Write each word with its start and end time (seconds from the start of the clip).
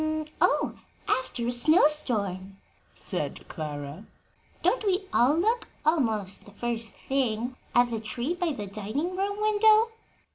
"After 1.07 1.45
a 1.47 1.51
snow 1.51 1.85
storm," 1.85 2.57
said 2.91 3.47
Clara. 3.47 4.07
"Don't 4.63 4.83
we 4.83 5.05
all 5.13 5.35
look, 5.37 5.67
almost 5.85 6.45
the 6.45 6.49
first 6.49 6.89
thing, 6.89 7.55
at 7.75 7.91
the 7.91 7.99
tree 7.99 8.33
by 8.33 8.51
the 8.51 8.65
dining 8.65 9.15
room 9.15 9.39
window?" 9.39 9.91